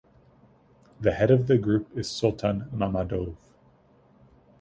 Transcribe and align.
The 0.99 1.11
head 1.11 1.29
of 1.29 1.45
the 1.45 1.59
group 1.59 1.95
is 1.95 2.07
Soltan 2.09 2.71
Mammadov. 2.71 3.35